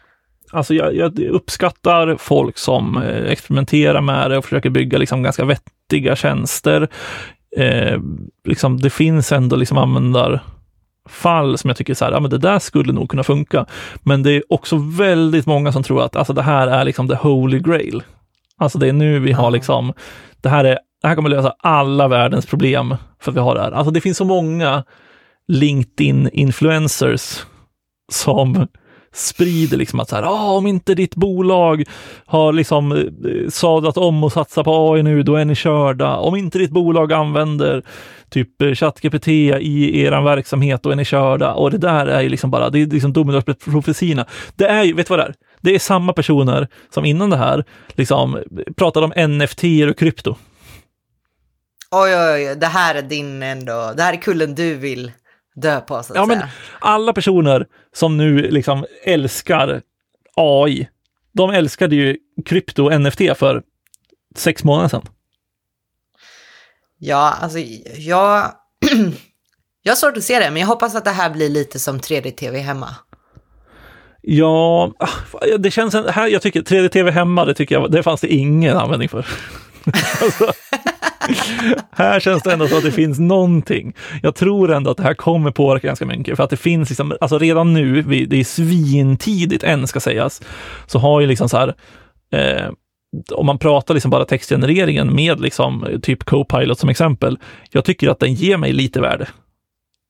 [0.52, 5.46] Alltså jag, jag, uppskattar folk som eh, experimenterar med det och försöker bygga liksom ganska
[5.46, 6.90] vettiga tjänster.
[7.60, 8.00] Eh,
[8.44, 12.60] liksom, det finns ändå liksom användarfall som jag tycker så här, ja, men det där
[12.60, 13.66] skulle nog kunna funka.
[14.04, 17.16] Men det är också väldigt många som tror att alltså, det här är liksom the
[17.16, 18.04] holy grail.
[18.58, 19.94] Alltså det är nu vi har liksom,
[20.42, 23.62] det här, är, det här kommer lösa alla världens problem för att vi har det
[23.62, 23.72] här.
[23.72, 24.84] Alltså det finns så många
[25.48, 27.46] LinkedIn-influencers
[28.12, 28.68] som
[29.14, 31.84] sprider liksom att så här, ah, om inte ditt bolag
[32.26, 36.18] har liksom eh, sadlat om och satsat på AI nu, då är ni körda.
[36.18, 37.84] Om inte ditt bolag använder
[38.30, 41.54] typ eh, ChatGPT i er verksamhet, då är ni körda.
[41.54, 44.26] Och det där är ju liksom bara, det är liksom domedagsprofetiorna.
[44.56, 45.36] Det är ju, vet du vad det är?
[45.62, 48.44] Det är samma personer som innan det här liksom
[48.78, 50.36] pratade om NFT och krypto.
[51.92, 55.12] Oj, oj, oj, det här är din ändå, det här är kullen du vill
[55.62, 56.40] dö på, så att ja, säga.
[56.40, 56.48] Men
[56.80, 59.82] alla personer som nu liksom älskar
[60.36, 60.90] AI,
[61.32, 63.64] de älskade ju krypto och NFT för
[64.36, 65.06] sex månader sedan.
[66.98, 67.60] Ja, alltså
[67.98, 68.52] jag...
[69.84, 72.00] jag har svårt att se det, men jag hoppas att det här blir lite som
[72.00, 72.96] 3D-tv hemma.
[74.22, 75.10] Ja, ah,
[75.60, 75.94] det känns...
[75.94, 79.26] Här, jag tycker 3D-tv hemma, det tycker jag, det fanns det ingen användning för.
[80.22, 80.54] alltså,
[81.92, 83.96] här känns det ändå så att det finns någonting.
[84.24, 87.14] Jag tror ändå att det här kommer påverka ganska mycket, för att det finns liksom,
[87.22, 90.42] alltså redan nu, det är svintidigt än ska sägas,
[90.88, 91.76] så har ju liksom så här,
[92.34, 92.72] eh,
[93.32, 97.40] om man pratar liksom bara textgenereringen med liksom typ Copilot som exempel,
[97.72, 99.28] jag tycker att den ger mig lite värde.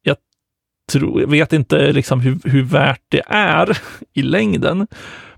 [0.04, 0.18] Jag
[0.92, 3.78] tror, vet inte liksom hur, hur värt det är
[4.14, 4.88] i längden,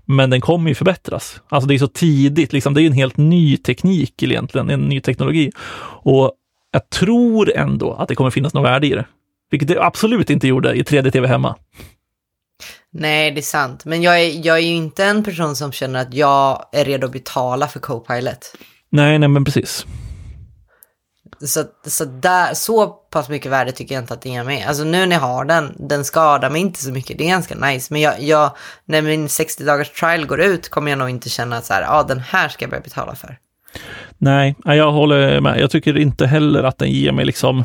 [0.04, 1.40] men den kommer ju förbättras.
[1.48, 5.00] Alltså det är så tidigt, liksom, det är en helt ny teknik egentligen, en ny
[5.00, 5.50] teknologi.
[6.02, 6.32] Och
[6.70, 9.06] jag tror ändå att det kommer finnas något värde i det.
[9.50, 11.56] Vilket det absolut inte gjorde i 3D-tv hemma.
[12.90, 13.84] Nej, det är sant.
[13.84, 17.06] Men jag är, jag är ju inte en person som känner att jag är redo
[17.06, 18.54] att betala för Copilot.
[18.90, 19.86] Nej, nej, men precis.
[21.46, 24.62] Så, så, där, så pass mycket värde tycker jag inte att den ger mig.
[24.62, 27.18] Alltså nu när jag har den, den skadar mig inte så mycket.
[27.18, 27.92] Det är ganska nice.
[27.92, 28.50] Men jag, jag,
[28.84, 31.86] när min 60 dagars trial går ut kommer jag nog inte känna att så här,
[31.88, 33.38] ah, den här ska jag börja betala för.
[34.18, 35.60] Nej, jag håller med.
[35.60, 37.64] Jag tycker inte heller att den ger mig liksom...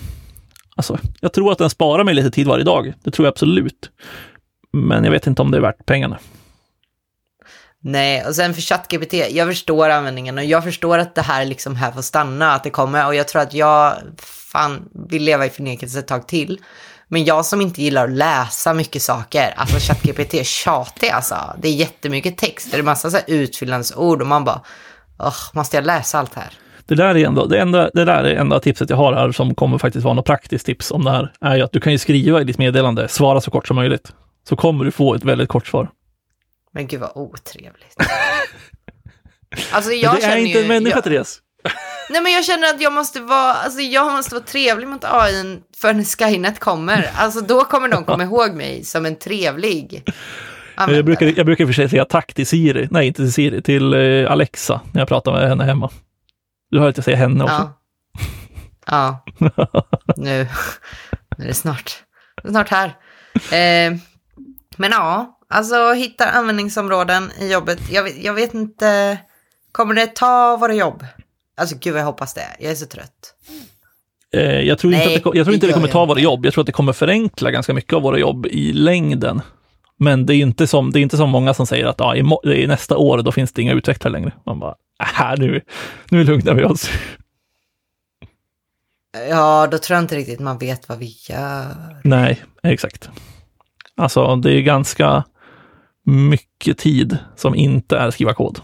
[0.75, 2.93] Alltså, jag tror att den sparar mig lite tid varje dag.
[3.03, 3.89] Det tror jag absolut.
[4.73, 6.17] Men jag vet inte om det är värt pengarna.
[7.83, 11.75] Nej, och sen för ChatGPT, jag förstår användningen och jag förstår att det här liksom
[11.75, 13.93] här får stanna, att det kommer och jag tror att jag
[14.51, 16.59] fan vill leva i förnekelse ett tag till.
[17.07, 21.35] Men jag som inte gillar att läsa mycket saker, alltså ChatGPT är tjatig alltså.
[21.61, 24.61] Det är jättemycket text, det är massa så här utfyllnadsord och man bara,
[25.19, 26.49] oh, måste jag läsa allt här?
[26.85, 29.55] Det där är ändå, det, enda, det där är enda tipset jag har här som
[29.55, 31.97] kommer faktiskt vara något praktiskt tips om det här, är ju att du kan ju
[31.97, 34.13] skriva i ditt meddelande, svara så kort som möjligt.
[34.49, 35.89] Så kommer du få ett väldigt kort svar.
[36.77, 37.95] Men gud vad otrevligt.
[39.71, 41.39] alltså jag det är inte en människa, jag, Therese.
[42.09, 45.59] Nej men jag känner att jag måste vara, alltså jag måste vara trevlig mot AI
[45.77, 47.09] för när Skynet kommer.
[47.15, 50.03] Alltså då kommer de komma ihåg mig som en trevlig
[50.77, 53.93] jag brukar, jag brukar för sig säga tack till Siri, nej inte till Siri, till
[53.93, 55.89] eh, Alexa när jag pratar med henne hemma.
[56.71, 57.71] Du hör att jag säger henne också.
[58.85, 59.49] Ja, ja.
[60.17, 60.47] nu,
[61.37, 62.03] nu är det snart,
[62.49, 62.87] snart här.
[63.35, 63.97] Eh,
[64.77, 67.79] men ja, Alltså hitta användningsområden i jobbet.
[67.91, 69.17] Jag vet, jag vet inte,
[69.71, 71.05] kommer det ta våra jobb?
[71.57, 72.47] Alltså gud vad jag hoppas det.
[72.59, 73.33] Jag är så trött.
[74.33, 76.45] Eh, jag tror, Nej, inte, att det, jag tror inte det kommer ta våra jobb.
[76.45, 79.41] Jag tror att det kommer förenkla ganska mycket av våra jobb i längden.
[79.99, 82.67] Men det är inte som, det är inte som många som säger att i, i
[82.67, 84.31] nästa år då finns det inga utvecklare längre.
[84.45, 85.61] Man bara, Äh, nu,
[86.09, 86.89] nu lugnar vi oss.
[89.29, 92.01] Ja, då tror jag inte riktigt man vet vad vi gör.
[92.03, 93.09] Nej, exakt.
[93.95, 95.23] Alltså, det är ganska
[96.07, 98.61] mycket tid som inte är skriva kod.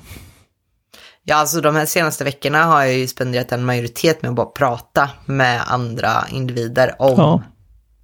[1.23, 4.45] Ja, alltså de här senaste veckorna har jag ju spenderat en majoritet med att bara
[4.45, 7.43] prata med andra individer om Ja.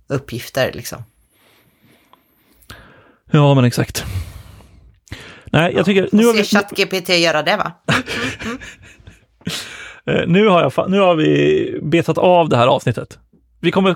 [0.09, 1.03] uppgifter liksom.
[3.31, 4.05] Ja, men exakt.
[5.45, 6.01] Nej, jag tycker...
[6.01, 7.71] Nu Nu har, vi, ChatGPT göra det va?
[10.05, 13.19] eh, nu, har jag, nu har vi betat av det här avsnittet.
[13.59, 13.95] Vi kommer...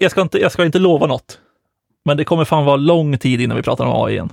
[0.00, 1.38] Jag, ska inte, jag ska inte lova något.
[2.04, 4.30] Men det kommer fan vara lång tid innan vi pratar om AI igen.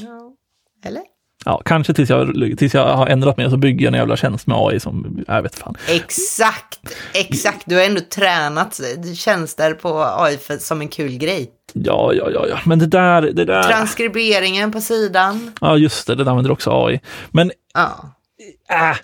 [0.00, 0.32] Ja.
[0.84, 1.02] Eller?
[1.44, 4.46] Ja, kanske tills jag, tills jag har ändrat mig så bygger jag en jävla tjänst
[4.46, 5.76] med AI som, jag vet fan.
[5.88, 6.80] Exakt,
[7.14, 7.62] exakt.
[7.66, 8.80] Du har ändå tränat
[9.16, 11.50] tjänster på AI för, som en kul grej.
[11.72, 12.58] Ja, ja, ja, ja.
[12.66, 13.62] Men det där, det där.
[13.62, 15.52] Transkriberingen på sidan.
[15.60, 17.00] Ja, just det, det använder också AI.
[17.30, 18.14] Men, Ja.
[18.70, 18.96] äh,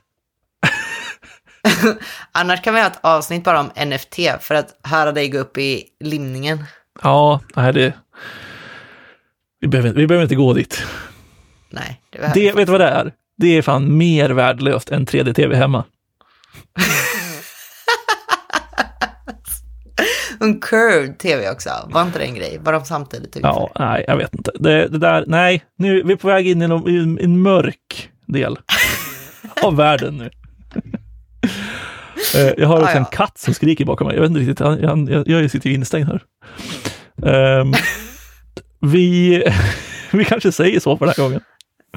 [2.33, 5.59] Annars kan vi ha ett avsnitt bara om NFT för att höra dig gå upp
[5.59, 6.65] i limningen.
[7.03, 7.93] ja, nej, det...
[9.61, 10.83] Vi behöver, vi behöver inte gå dit.
[11.71, 13.13] Nej, det behöver Det, vet du vad det är?
[13.37, 15.85] Det är fan mer värdelöst än 3D-tv hemma.
[20.43, 21.71] En curved tv också.
[21.87, 22.59] Var inte det en grej?
[22.63, 23.47] Var de samtidigt ute?
[23.47, 24.53] Ja, nej, jag vet inte.
[24.55, 27.43] Det, det där, nej, nu vi är på väg in i en, i en, en
[27.43, 28.59] mörk del
[29.63, 30.31] av världen nu.
[32.35, 32.99] Eh, jag har också Ah, ja.
[32.99, 34.17] en katt som skriker bakom mig.
[34.17, 36.23] Jag vet inte riktigt, han, han, jag, jag sitter ju instängd här.
[37.27, 37.73] Ehm,
[38.81, 39.43] vi,
[40.13, 41.41] vi kanske säger så för den här gången.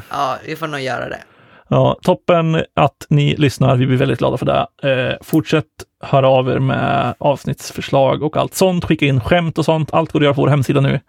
[0.09, 1.19] Ja, vi får nog göra det.
[1.67, 3.75] Ja, toppen att ni lyssnar.
[3.75, 4.67] Vi blir väldigt glada för det.
[5.11, 5.65] Eh, fortsätt
[6.03, 8.85] höra av er med avsnittsförslag och allt sånt.
[8.85, 9.93] Skicka in skämt och sånt.
[9.93, 10.99] Allt går att göra på vår hemsida nu.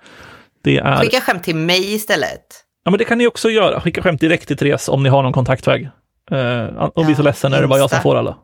[0.64, 0.96] Det är...
[0.96, 2.40] Skicka skämt till mig istället.
[2.84, 3.80] Ja, men det kan ni också göra.
[3.80, 5.88] Skicka skämt direkt till Therese om ni har någon kontaktväg.
[6.30, 8.36] Eh, och bli så ledsen är det bara jag som får alla.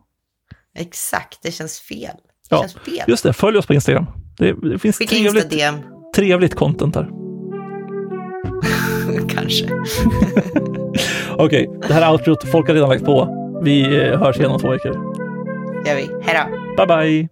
[0.78, 2.00] Exakt, det känns fel.
[2.00, 3.04] Det Ja, känns fel.
[3.08, 4.06] Just det, följ oss på Instagram.
[4.38, 5.54] Det, det finns Skicka trevligt,
[6.16, 7.08] trevligt content där.
[9.28, 9.68] kanske.
[11.36, 12.48] Okej, det här är outrot.
[12.48, 13.36] Folk har redan lagt på.
[13.62, 14.94] Vi eh, hörs igen om två veckor.
[15.86, 16.08] Gör vi.
[16.22, 16.40] Hej
[16.76, 16.86] då.
[16.86, 17.28] Bye, bye!